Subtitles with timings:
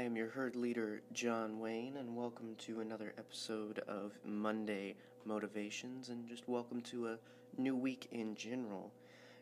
[0.00, 4.94] I am your Herd leader, John Wayne, and welcome to another episode of Monday
[5.26, 7.18] Motivations, and just welcome to a
[7.58, 8.90] new week in general.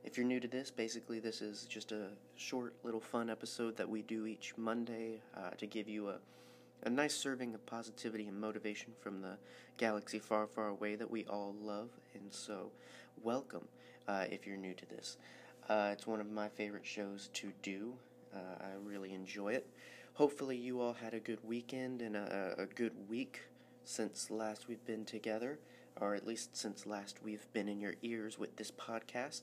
[0.02, 3.89] If you're new to this, basically, this is just a short, little fun episode that
[3.89, 6.16] we do each Monday uh, to give you a,
[6.82, 9.38] a nice serving of positivity and motivation from the
[9.77, 11.90] galaxy far, far away that we all love.
[12.14, 12.72] And so,
[13.22, 13.68] welcome
[14.08, 15.18] uh, if you're new to this.
[15.68, 17.93] Uh, it's one of my favorite shows to do.
[18.35, 19.64] Uh, I really enjoy it.
[20.18, 23.43] Hopefully, you all had a good weekend and a, a good week
[23.85, 25.61] since last we've been together,
[26.00, 29.43] or at least since last we've been in your ears with this podcast.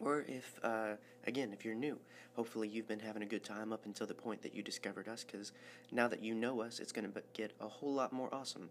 [0.00, 0.94] Or if, uh,
[1.28, 1.96] again, if you're new,
[2.34, 5.22] hopefully you've been having a good time up until the point that you discovered us,
[5.22, 5.52] because
[5.92, 8.70] now that you know us, it's going to get a whole lot more awesome.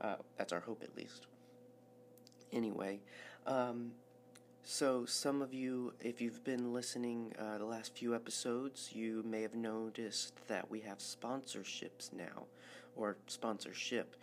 [0.00, 1.26] Uh, that's our hope, at least.
[2.52, 2.98] Anyway,
[3.46, 3.92] um,
[4.70, 9.40] so, some of you, if you've been listening uh, the last few episodes, you may
[9.40, 12.44] have noticed that we have sponsorships now,
[12.94, 14.14] or sponsorship.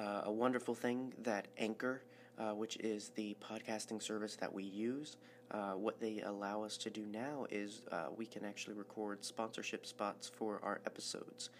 [0.00, 2.02] Uh, a wonderful thing that Anchor,
[2.36, 5.18] uh, which is the podcasting service that we use,
[5.52, 9.86] uh, what they allow us to do now is uh, we can actually record sponsorship
[9.86, 11.50] spots for our episodes.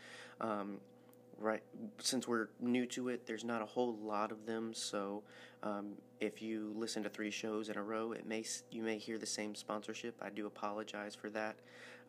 [0.40, 0.78] Um,
[1.42, 1.62] right
[1.98, 5.22] since we're new to it there's not a whole lot of them so
[5.62, 9.18] um, if you listen to three shows in a row it may you may hear
[9.18, 10.14] the same sponsorship.
[10.22, 11.56] I do apologize for that.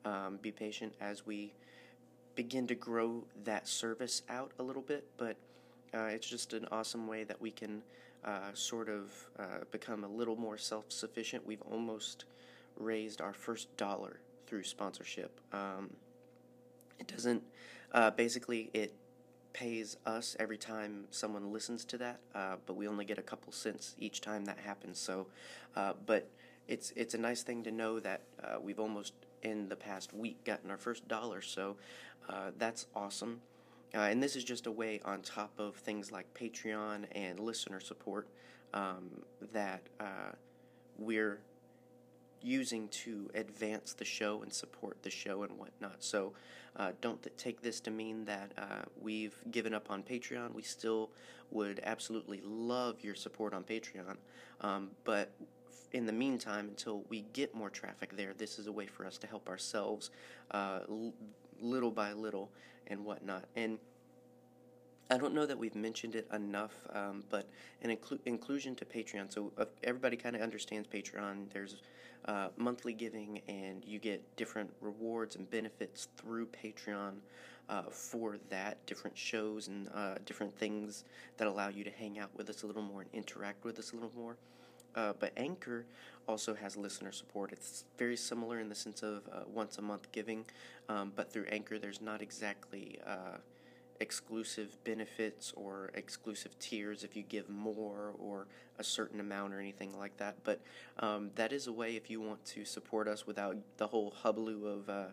[0.06, 1.54] Um, be patient as we
[2.36, 5.38] begin to grow that service out a little bit but
[5.94, 7.84] uh, it's just an awesome way that we can
[8.26, 11.46] uh, sort of uh, become a little more self-sufficient.
[11.46, 12.26] We've almost
[12.78, 15.40] raised our first dollar through sponsorship.
[15.52, 15.92] Um,
[17.00, 17.44] it doesn't
[17.92, 18.94] uh, basically it
[19.54, 23.52] pays us every time someone listens to that, uh, but we only get a couple
[23.54, 25.00] cents each time that happens.
[25.00, 25.28] So,
[25.76, 26.28] uh, but
[26.68, 29.14] it's it's a nice thing to know that uh, we've almost
[29.44, 31.42] in the past week gotten our first dollar.
[31.42, 31.76] So
[32.30, 33.42] uh, that's awesome.
[33.94, 37.80] Uh, and this is just a way on top of things like Patreon and listener
[37.80, 38.28] support
[38.74, 39.10] um,
[39.52, 40.32] that uh,
[40.98, 41.40] we're
[42.44, 46.04] using to advance the show and support the show and whatnot.
[46.04, 46.34] So
[46.76, 50.54] uh, don't th- take this to mean that uh, we've given up on Patreon.
[50.54, 51.10] We still
[51.52, 54.18] would absolutely love your support on Patreon.
[54.62, 55.32] Um, but
[55.92, 59.18] in the meantime, until we get more traffic there, this is a way for us
[59.20, 60.10] to help ourselves
[60.52, 61.14] uh, l-
[61.62, 62.50] little by little
[62.88, 63.46] and whatnot.
[63.56, 63.78] And
[65.12, 67.48] I don't know that we've mentioned it enough, um, but
[67.84, 69.32] an inclu- inclusion to Patreon.
[69.32, 71.54] So uh, everybody kind of understands Patreon.
[71.54, 71.82] There's
[72.26, 77.14] uh, monthly giving, and you get different rewards and benefits through Patreon
[77.70, 78.86] uh, for that.
[78.86, 81.04] Different shows and uh, different things
[81.38, 83.92] that allow you to hang out with us a little more and interact with us
[83.92, 84.38] a little more.
[84.96, 85.86] Uh, but Anchor
[86.28, 87.52] also has listener support.
[87.52, 90.46] It's very similar in the sense of uh, once a month giving,
[90.88, 93.00] um, but through Anchor, there's not exactly
[94.00, 98.48] exclusive benefits or exclusive tiers if you give more or
[98.80, 100.36] a certain amount or anything like that.
[100.44, 100.62] But
[101.00, 104.64] um, that is a way if you want to support us without the whole hubbub
[104.66, 105.06] of uh,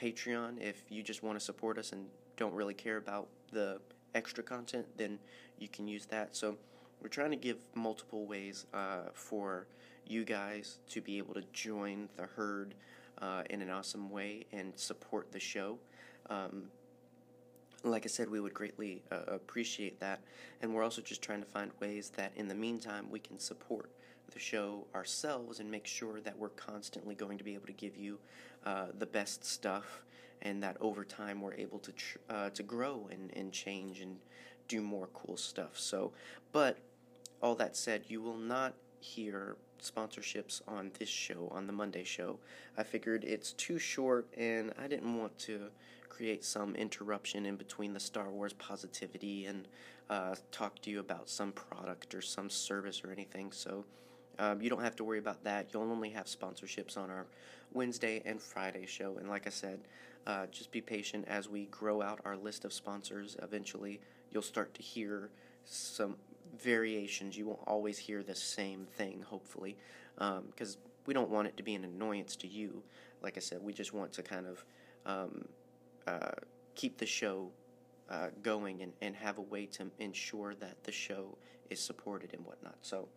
[0.00, 0.60] Patreon.
[0.60, 3.80] If you just want to support us and don't really care about the
[4.14, 5.18] extra content, then
[5.58, 6.34] you can use that.
[6.34, 6.56] So
[7.00, 9.66] we're trying to give multiple ways uh, for
[10.06, 12.74] you guys to be able to join the herd
[13.20, 15.78] uh, in an awesome way and support the show.
[16.28, 16.64] Um,
[17.84, 20.20] like I said, we would greatly uh, appreciate that.
[20.60, 23.90] And we're also just trying to find ways that in the meantime we can support
[24.32, 27.96] the show ourselves and make sure that we're constantly going to be able to give
[27.96, 28.18] you
[28.64, 30.02] uh, the best stuff
[30.42, 34.16] and that over time we're able to tr- uh, to grow and, and change and
[34.68, 35.78] do more cool stuff.
[35.78, 36.12] So,
[36.52, 36.78] but
[37.42, 42.38] all that said, you will not hear sponsorships on this show, on the Monday show.
[42.78, 45.68] I figured it's too short and I didn't want to
[46.12, 49.66] create some interruption in between the Star Wars positivity and
[50.10, 53.50] uh, talk to you about some product or some service or anything.
[53.50, 53.86] So
[54.38, 55.68] um, you don't have to worry about that.
[55.72, 57.24] You'll only have sponsorships on our
[57.72, 59.16] Wednesday and Friday show.
[59.16, 59.80] And like I said,
[60.26, 63.38] uh, just be patient as we grow out our list of sponsors.
[63.42, 63.98] Eventually,
[64.30, 65.30] you'll start to hear
[65.64, 66.16] some
[66.58, 67.38] variations.
[67.38, 69.78] You won't always hear the same thing, hopefully,
[70.16, 72.82] because um, we don't want it to be an annoyance to you.
[73.22, 74.64] Like I said, we just want to kind of
[75.06, 75.48] um,
[76.06, 76.30] uh,
[76.74, 77.50] keep the show
[78.10, 81.36] uh, going and, and have a way to ensure that the show
[81.70, 82.76] is supported and whatnot.
[82.82, 83.08] So,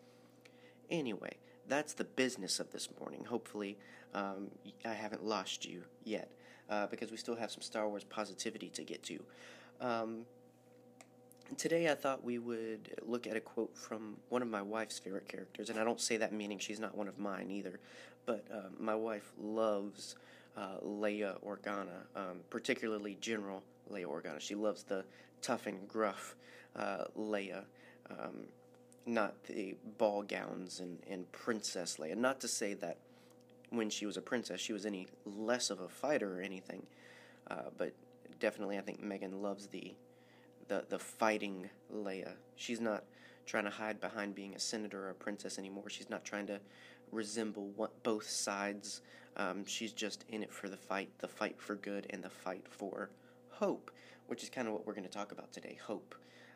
[0.90, 1.34] anyway,
[1.68, 3.26] that's the business of this morning.
[3.26, 3.78] Hopefully,
[4.14, 4.50] um,
[4.86, 6.30] I haven't lost you yet
[6.70, 9.20] uh, because we still have some Star Wars positivity to get to.
[9.82, 10.26] Um,
[11.58, 15.28] today, I thought we would look at a quote from one of my wife's favorite
[15.28, 17.80] characters, and I don't say that meaning she's not one of mine either,
[18.26, 20.16] but uh, my wife loves
[20.58, 24.40] uh, Leia Organa, um, particularly General Leia Organa.
[24.40, 25.04] She loves the
[25.42, 26.36] tough and gruff
[26.76, 27.64] uh, Leia,
[28.10, 28.46] um,
[29.06, 32.16] not the ball gowns and, and Princess Leia.
[32.16, 32.98] Not to say that
[33.70, 36.86] when she was a princess she was any less of a fighter or anything,
[37.50, 37.94] uh, but
[38.40, 39.94] definitely I think Megan loves the,
[40.68, 42.34] the the fighting Leia.
[42.56, 43.04] She's not
[43.46, 45.90] trying to hide behind being a senator or a princess anymore.
[45.90, 46.60] She's not trying to
[47.12, 49.02] resemble what, both sides.
[49.38, 52.66] Um, she's just in it for the fight, the fight for good, and the fight
[52.70, 53.10] for
[53.50, 53.92] hope,
[54.28, 55.78] which is kind of what we're going to talk about today.
[55.86, 56.16] Hope,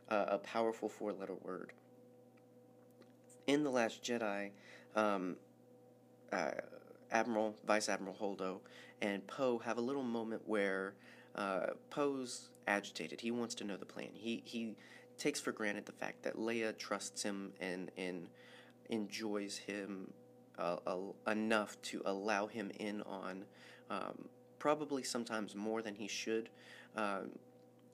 [0.09, 1.73] uh, a powerful four-letter word.
[3.47, 4.51] In the Last Jedi,
[4.95, 5.35] um,
[6.31, 6.51] uh,
[7.11, 8.59] Admiral Vice Admiral Holdo
[9.01, 10.93] and Poe have a little moment where
[11.35, 13.21] uh, Poe's agitated.
[13.21, 14.09] He wants to know the plan.
[14.13, 14.75] He he
[15.17, 18.27] takes for granted the fact that Leia trusts him and and
[18.89, 20.11] enjoys him
[20.59, 20.97] uh,
[21.27, 23.45] enough to allow him in on
[23.89, 24.25] um,
[24.59, 26.49] probably sometimes more than he should.
[26.95, 27.29] Um,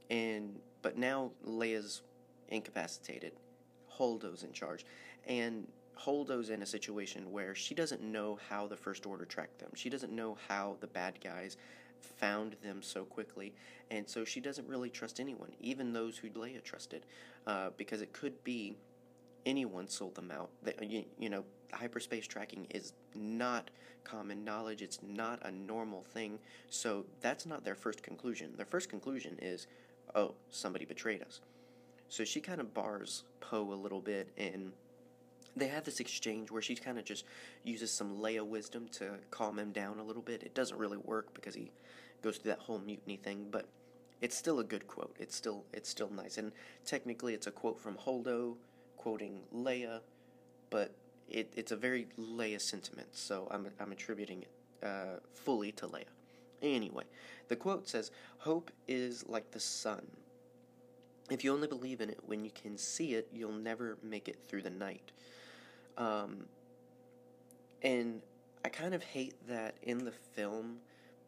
[0.09, 2.01] and but now Leia's
[2.50, 3.33] incapacitated.
[3.88, 4.85] Holdo's in charge,
[5.25, 9.69] and Holdo's in a situation where she doesn't know how the First Order tracked them.
[9.73, 11.57] She doesn't know how the bad guys
[12.01, 13.53] found them so quickly,
[13.89, 17.06] and so she doesn't really trust anyone, even those who Leia trusted,
[17.47, 18.75] uh, because it could be
[19.45, 20.50] anyone sold them out.
[20.63, 23.69] That you, you know, hyperspace tracking is not
[24.03, 24.81] common knowledge.
[24.81, 26.39] It's not a normal thing.
[26.69, 28.53] So that's not their first conclusion.
[28.56, 29.67] Their first conclusion is,
[30.13, 31.41] oh, somebody betrayed us.
[32.07, 34.71] So she kind of bars Poe a little bit, and
[35.56, 37.25] they have this exchange where she kind of just
[37.63, 40.44] uses some Leia wisdom to calm him down a little bit.
[40.44, 41.71] It doesn't really work because he
[42.21, 43.67] goes through that whole mutiny thing, but
[44.21, 45.15] it's still a good quote.
[45.19, 46.51] It's still it's still nice, and
[46.85, 48.56] technically it's a quote from Holdo
[48.97, 50.00] quoting Leia,
[50.69, 50.91] but
[51.30, 56.06] it, it's a very Leia sentiment, so I'm, I'm attributing it uh, fully to Leia.
[56.62, 57.04] Anyway,
[57.48, 60.06] the quote says, Hope is like the sun.
[61.30, 64.38] If you only believe in it when you can see it, you'll never make it
[64.48, 65.12] through the night.
[65.98, 66.45] Um,
[67.81, 68.22] and
[68.63, 70.77] I kind of hate that in the film,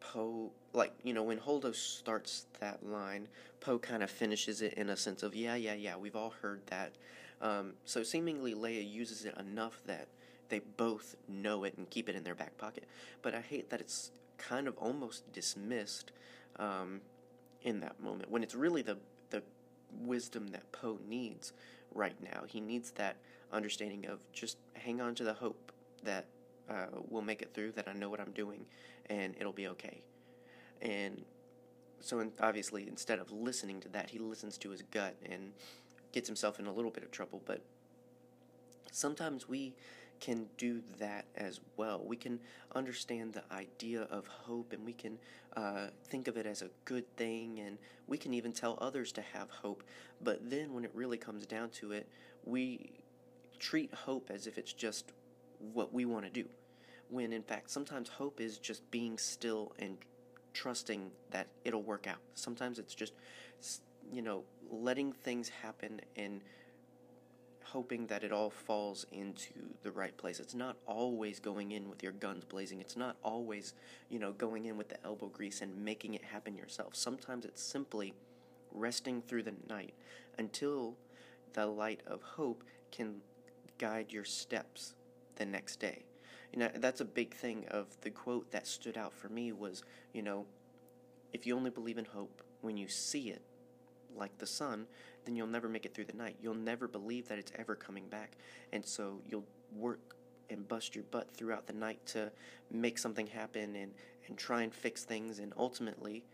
[0.00, 3.28] Poe, like, you know, when Holdo starts that line,
[3.60, 6.60] Poe kind of finishes it in a sense of, yeah, yeah, yeah, we've all heard
[6.66, 6.92] that.
[7.40, 10.08] Um, so seemingly Leia uses it enough that
[10.48, 12.84] they both know it and keep it in their back pocket.
[13.22, 16.12] But I hate that it's kind of almost dismissed
[16.56, 17.00] um,
[17.62, 18.96] in that moment when it's really the
[19.30, 19.42] the
[20.00, 21.52] wisdom that Poe needs
[21.94, 22.44] right now.
[22.46, 23.16] He needs that
[23.52, 25.72] understanding of just hang on to the hope
[26.04, 26.26] that
[26.68, 27.72] uh, we'll make it through.
[27.72, 28.64] That I know what I'm doing,
[29.06, 30.02] and it'll be okay.
[30.80, 31.24] And
[32.00, 35.52] so, obviously, instead of listening to that, he listens to his gut and
[36.12, 37.60] gets himself in a little bit of trouble, but
[38.92, 39.74] sometimes we
[40.20, 42.02] can do that as well.
[42.04, 42.40] We can
[42.74, 45.18] understand the idea of hope and we can
[45.56, 49.22] uh, think of it as a good thing and we can even tell others to
[49.22, 49.82] have hope.
[50.22, 52.08] But then when it really comes down to it,
[52.44, 52.90] we
[53.58, 55.12] treat hope as if it's just
[55.72, 56.48] what we want to do.
[57.10, 59.96] When in fact, sometimes hope is just being still and
[60.52, 62.18] trusting that it'll work out.
[62.34, 63.12] Sometimes it's just,
[64.12, 66.40] you know, letting things happen and
[67.64, 70.40] hoping that it all falls into the right place.
[70.40, 72.80] It's not always going in with your guns blazing.
[72.80, 73.74] It's not always,
[74.08, 76.96] you know, going in with the elbow grease and making it happen yourself.
[76.96, 78.14] Sometimes it's simply
[78.72, 79.92] resting through the night
[80.38, 80.94] until
[81.52, 83.16] the light of hope can
[83.76, 84.94] guide your steps
[85.36, 86.04] the next day.
[86.52, 89.82] You know, that's a big thing of the quote that stood out for me was,
[90.14, 90.46] you know,
[91.32, 93.42] if you only believe in hope when you see it,
[94.16, 94.86] like the sun,
[95.24, 96.36] then you'll never make it through the night.
[96.42, 98.36] You'll never believe that it's ever coming back.
[98.72, 99.46] And so you'll
[99.76, 100.16] work
[100.50, 102.30] and bust your butt throughout the night to
[102.70, 103.92] make something happen and,
[104.26, 105.38] and try and fix things.
[105.38, 106.24] And ultimately,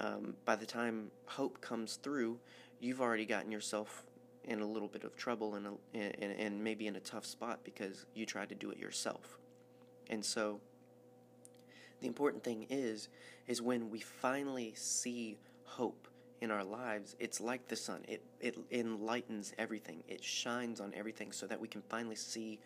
[0.00, 2.38] um, by the time hope comes through,
[2.80, 4.04] you've already gotten yourself
[4.44, 7.60] in a little bit of trouble and, a, and, and maybe in a tough spot
[7.64, 9.38] because you tried to do it yourself.
[10.08, 10.60] And so
[12.00, 13.08] the important thing is
[13.46, 16.08] is when we finally see hope
[16.40, 18.04] in our lives, it's like the sun.
[18.06, 20.02] It it enlightens everything.
[20.08, 22.58] It shines on everything so that we can finally see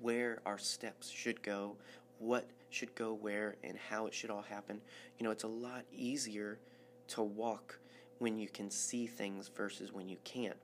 [0.00, 1.76] where our steps should go,
[2.18, 4.80] what should go where and how it should all happen.
[5.18, 6.58] You know, it's a lot easier
[7.08, 7.78] to walk
[8.18, 10.56] when you can see things versus when you can't.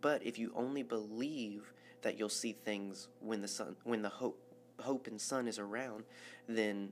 [0.00, 1.72] But if you only believe
[2.02, 4.38] that you'll see things when the sun when the hope
[4.80, 6.04] hope and sun is around,
[6.48, 6.90] then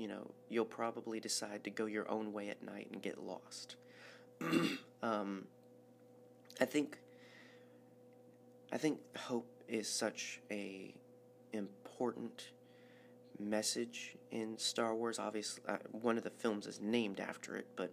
[0.00, 3.76] you know, you'll probably decide to go your own way at night and get lost.
[5.02, 5.44] um,
[6.58, 6.98] I think
[8.72, 10.94] I think hope is such a
[11.52, 12.52] important
[13.38, 15.18] message in Star Wars.
[15.18, 17.92] Obviously, uh, one of the films is named after it, but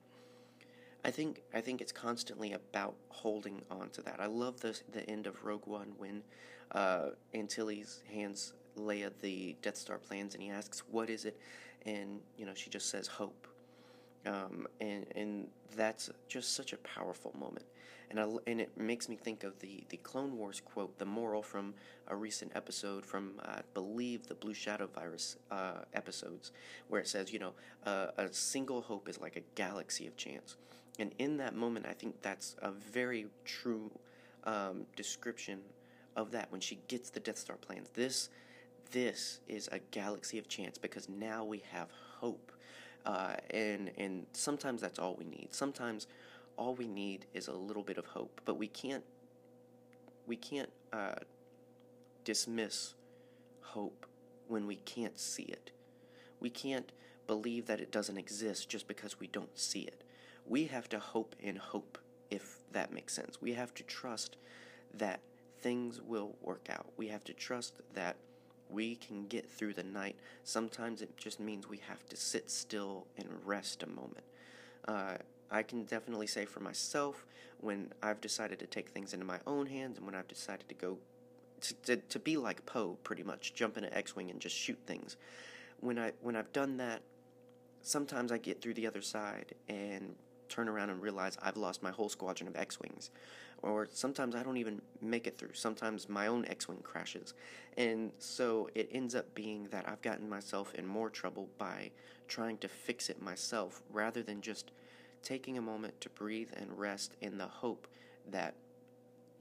[1.04, 4.22] I think I think it's constantly about holding on to that.
[4.22, 6.24] I love the the end of Rogue One when
[6.72, 11.38] uh, Antilles hands Leia the Death Star plans and he asks, "What is it?"
[11.86, 13.48] and you know she just says, "Hope."
[14.26, 17.66] Um, and and that's just such a powerful moment,
[18.10, 21.42] and I, and it makes me think of the the Clone Wars quote, the moral
[21.42, 21.74] from
[22.08, 26.52] a recent episode from I believe the Blue Shadow virus uh, episodes,
[26.90, 27.54] where it says, you know,
[27.86, 30.58] uh, a single hope is like a galaxy of chance,
[31.00, 33.92] and in that moment, I think that's a very true
[34.44, 35.60] um, description
[36.18, 37.90] of that when she gets the Death Star plans.
[37.94, 38.30] This
[38.92, 41.90] this is a galaxy of chance because now we have
[42.20, 42.52] hope
[43.08, 45.48] uh, and and sometimes that's all we need.
[45.52, 46.08] Sometimes
[46.58, 49.04] all we need is a little bit of hope, but we can't
[50.28, 51.16] we can't uh,
[52.26, 52.96] dismiss
[53.62, 54.06] hope
[54.50, 55.72] when we can't see it.
[56.42, 56.92] We can't
[57.28, 60.04] believe that it doesn't exist just because we don't see it.
[60.46, 61.98] We have to hope in hope,
[62.30, 63.42] if that makes sense.
[63.42, 64.36] We have to trust
[64.94, 65.22] that
[65.62, 66.88] things will work out.
[66.98, 68.18] We have to trust that
[68.70, 70.16] we can get through the night.
[70.44, 74.24] Sometimes it just means we have to sit still and rest a moment.
[74.88, 75.16] Uh,
[75.50, 77.26] I can definitely say for myself,
[77.60, 80.76] when I've decided to take things into my own hands and when I've decided to
[80.76, 80.98] go
[81.62, 84.78] to, to, to be like Poe, pretty much, jump into X Wing and just shoot
[84.86, 85.18] things.
[85.80, 87.02] When, I, when I've done that,
[87.82, 90.16] sometimes I get through the other side and
[90.48, 93.12] turn around and realize I've lost my whole squadron of X Wings
[93.62, 95.54] or sometimes I don't even make it through.
[95.54, 97.34] Sometimes my own X Wing crashes.
[97.78, 101.92] And so it ends up being that I've gotten myself in more trouble by
[102.28, 104.72] trying to fix it myself rather than just
[105.24, 107.88] taking a moment to breathe and rest in the hope
[108.30, 108.54] that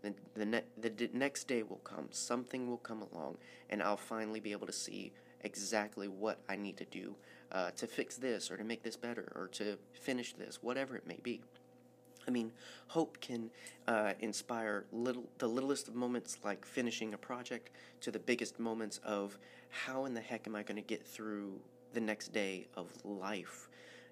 [0.03, 3.37] the, the, ne- the next day will come, something will come along,
[3.71, 5.13] and I'll finally be able to see
[5.47, 7.15] exactly what I need to do
[7.53, 11.07] uh, to fix this or to make this better or to finish this, whatever it
[11.07, 11.41] may be.
[12.29, 12.51] I mean,
[12.89, 13.51] hope can
[13.87, 18.99] uh, inspire little the littlest of moments like finishing a project to the biggest moments
[19.05, 19.39] of
[19.71, 21.61] how in the heck am I going to get through
[21.93, 23.69] the next day of life.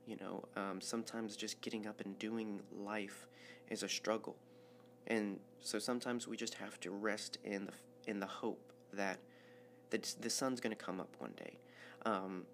[0.06, 3.26] You know, um, sometimes just getting up and doing life
[3.68, 4.36] is a struggle,
[5.08, 7.72] and so sometimes we just have to rest in the
[8.06, 9.18] in the hope that
[9.90, 11.58] the the sun's going to come up one day.
[12.04, 12.44] Um,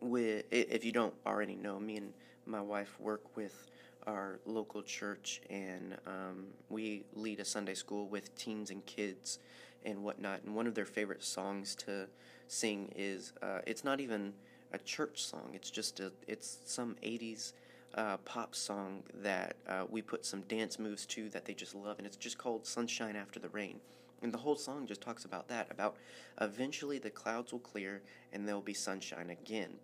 [0.00, 2.12] with if you don't already know, me and
[2.46, 3.66] my wife work with
[4.06, 9.38] our local church, and um, we lead a Sunday school with teens and kids
[9.84, 10.42] and whatnot.
[10.44, 12.08] And one of their favorite songs to
[12.48, 14.32] sing is uh, it's not even
[14.72, 17.52] a church song; it's just a it's some '80s
[17.94, 21.98] uh, pop song that uh, we put some dance moves to that they just love,
[21.98, 23.80] and it's just called "Sunshine After the Rain."
[24.22, 25.96] And the whole song just talks about that about
[26.40, 28.02] eventually the clouds will clear
[28.32, 29.74] and there'll be sunshine again.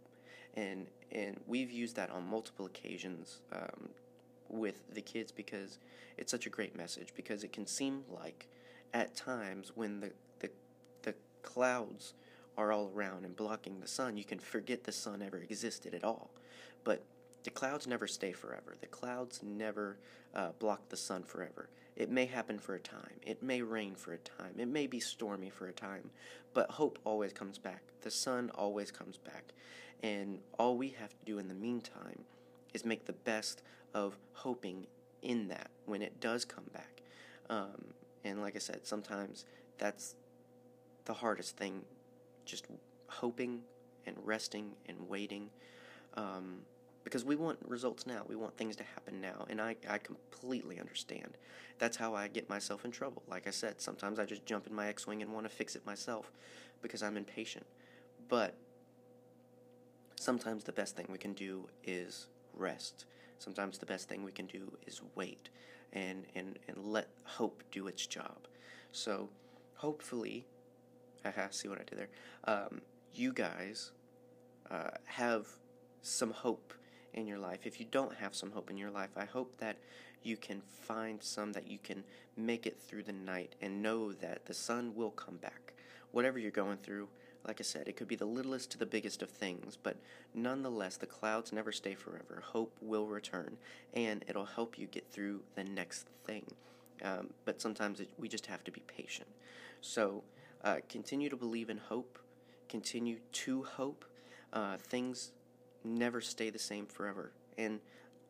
[0.54, 3.88] And and we've used that on multiple occasions um,
[4.49, 5.78] with the kids because
[6.16, 8.47] it's such a great message because it can seem like
[8.95, 10.50] at times when the the,
[11.02, 12.14] the clouds
[12.57, 16.04] are all around and blocking the sun you can forget the sun ever existed at
[16.04, 16.30] all
[16.85, 17.02] but
[17.45, 18.76] the clouds never stay forever.
[18.80, 19.99] The clouds never
[20.35, 21.68] uh, block the sun forever.
[21.97, 23.21] It may happen for a time.
[23.23, 24.54] It may rain for a time.
[24.59, 26.11] It may be stormy for a time.
[26.54, 27.83] But hope always comes back.
[28.02, 29.52] The sun always comes back.
[30.02, 32.25] And all we have to do in the meantime
[32.73, 33.62] is make the best
[33.95, 34.87] of hoping
[35.23, 37.02] in that when it does come back.
[37.50, 37.87] Um,
[38.25, 39.45] and like I said, sometimes
[39.78, 40.14] that's
[41.04, 41.83] the hardest thing,
[42.45, 42.66] just
[43.09, 43.62] hoping
[44.07, 45.50] and resting and waiting.
[46.14, 46.61] Um,
[47.05, 48.23] because we want results now.
[48.26, 49.47] We want things to happen now.
[49.49, 51.37] And I, I completely understand.
[51.78, 53.23] That's how I get myself in trouble.
[53.28, 55.76] Like I said, sometimes I just jump in my X Wing and want to fix
[55.76, 56.33] it myself
[56.83, 57.67] because I'm impatient.
[58.28, 58.55] But
[60.17, 63.07] sometimes the best thing we can do is rest
[63.38, 65.49] sometimes the best thing we can do is wait
[65.93, 68.37] and, and, and let hope do its job.
[68.93, 69.28] So
[69.76, 70.47] hopefully,
[71.25, 72.09] haha, see what I did there.
[72.45, 72.83] Um,
[73.14, 73.93] you guys
[74.71, 75.47] uh, have
[76.02, 76.75] some hope
[77.19, 77.61] in your life.
[77.67, 79.77] If you don't have some hope in your life, I hope that
[80.23, 82.05] you can find some that you can
[82.37, 85.75] make it through the night and know that the sun will come back.
[86.13, 87.09] Whatever you're going through,
[87.47, 89.97] like I said, it could be the littlest to the biggest of things, but
[90.35, 92.43] nonetheless, the clouds never stay forever.
[92.45, 93.57] Hope will return,
[93.95, 96.45] and it'll help you get through the next thing.
[97.03, 99.29] Um, but sometimes it, we just have to be patient.
[99.81, 100.25] So
[100.65, 102.19] uh, continue to believe in hope,
[102.69, 104.05] continue to hope.
[104.53, 105.33] Uh, things
[105.88, 107.33] never stay the same forever.
[107.57, 107.80] And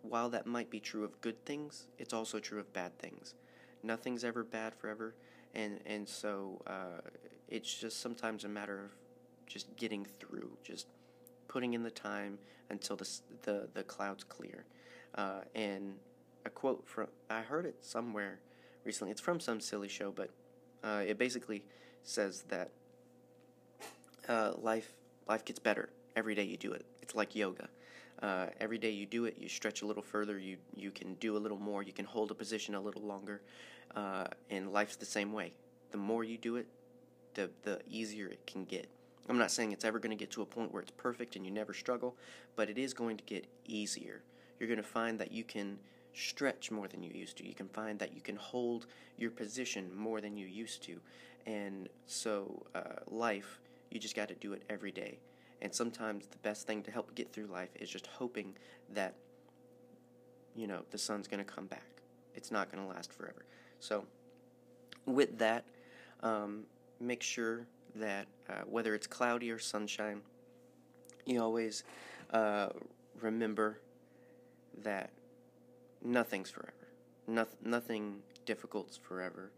[0.02, 3.34] while that might be true of good things, it's also true of bad things.
[3.82, 5.14] Nothing's ever bad forever,
[5.54, 7.00] and and so uh,
[7.48, 8.90] it's just sometimes a matter of
[9.46, 10.86] just getting through, just
[11.46, 12.38] putting in the time
[12.70, 13.08] until the
[13.42, 14.64] the, the clouds clear.
[15.14, 15.94] Uh, and
[16.44, 18.40] a quote from I heard it somewhere
[18.84, 19.12] recently.
[19.12, 20.30] It's from some silly show, but
[20.82, 21.64] uh, it basically
[22.02, 22.70] says that
[24.28, 24.92] uh, life
[25.28, 26.84] life gets better every day you do it.
[27.00, 27.68] It's like yoga.
[28.20, 30.36] Uh, every day you do it, you stretch a little further.
[30.38, 31.84] You you can do a little more.
[31.84, 33.40] You can hold a position a little longer.
[33.94, 35.52] Uh, and life's the same way.
[35.92, 36.66] The more you do it,
[37.34, 38.88] the the easier it can get.
[39.28, 41.44] I'm not saying it's ever going to get to a point where it's perfect and
[41.44, 42.16] you never struggle,
[42.56, 44.22] but it is going to get easier.
[44.58, 45.78] You're going to find that you can
[46.14, 47.46] stretch more than you used to.
[47.46, 48.86] You can find that you can hold
[49.18, 50.98] your position more than you used to.
[51.46, 53.60] And so, uh, life,
[53.90, 55.18] you just got to do it every day.
[55.60, 58.54] And sometimes the best thing to help get through life is just hoping
[58.94, 59.14] that,
[60.54, 62.02] you know, the sun's going to come back.
[62.34, 63.44] It's not going to last forever.
[63.80, 64.04] So,
[65.06, 65.64] with that,
[66.22, 66.64] um,
[67.00, 70.20] make sure that uh, whether it's cloudy or sunshine,
[71.24, 71.84] you always
[72.32, 72.68] uh,
[73.20, 73.80] remember
[74.82, 75.10] that
[76.02, 76.72] nothing's forever.
[77.26, 79.50] Noth- nothing difficult's forever.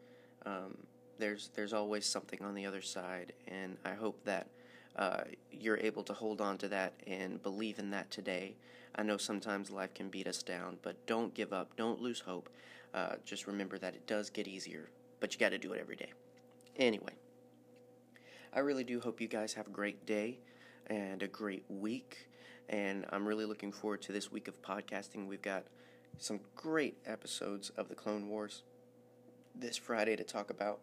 [0.46, 0.76] Um,
[1.18, 4.48] there's there's always something on the other side, and I hope that
[4.96, 8.56] uh, you're able to hold on to that and believe in that today.
[8.94, 11.76] I know sometimes life can beat us down, but don't give up.
[11.76, 12.48] Don't lose hope.
[12.92, 15.96] Uh, just remember that it does get easier, but you got to do it every
[15.96, 16.12] day.
[16.76, 17.12] Anyway,
[18.52, 20.38] I really do hope you guys have a great day
[20.86, 22.28] and a great week.
[22.68, 25.26] And I'm really looking forward to this week of podcasting.
[25.26, 25.64] We've got
[26.18, 28.62] some great episodes of the Clone Wars
[29.54, 30.80] this Friday to talk about.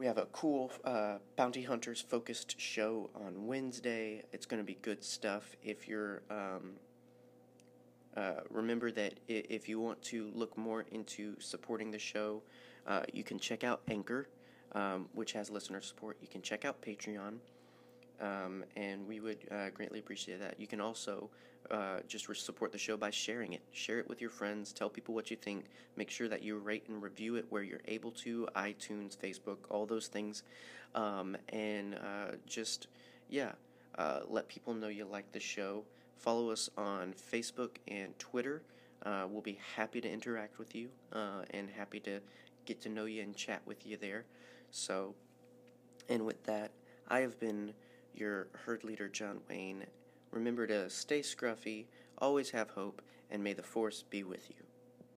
[0.00, 4.22] We have a cool uh, bounty hunters focused show on Wednesday.
[4.32, 5.54] It's going to be good stuff.
[5.62, 6.76] If you're um,
[8.16, 12.40] uh, remember that if you want to look more into supporting the show,
[12.86, 14.26] uh, you can check out Anchor,
[14.72, 16.16] um, which has listener support.
[16.22, 17.34] You can check out Patreon,
[18.22, 20.58] um, and we would uh, greatly appreciate that.
[20.58, 21.28] You can also
[21.70, 23.62] uh, just support the show by sharing it.
[23.72, 24.72] Share it with your friends.
[24.72, 25.66] Tell people what you think.
[25.96, 29.86] Make sure that you rate and review it where you're able to iTunes, Facebook, all
[29.86, 30.42] those things.
[30.94, 32.88] Um, and uh, just,
[33.28, 33.52] yeah,
[33.98, 35.84] uh, let people know you like the show.
[36.16, 38.62] Follow us on Facebook and Twitter.
[39.04, 42.20] Uh, we'll be happy to interact with you uh, and happy to
[42.66, 44.24] get to know you and chat with you there.
[44.70, 45.14] So,
[46.08, 46.72] and with that,
[47.08, 47.72] I have been
[48.14, 49.84] your herd leader, John Wayne.
[50.30, 51.86] Remember to stay scruffy,
[52.18, 54.69] always have hope, and may the force be with you.